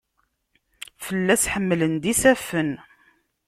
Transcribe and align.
Fell-as 1.05 1.43
ḥemlen-d 1.53 2.03
isafen. 2.13 2.71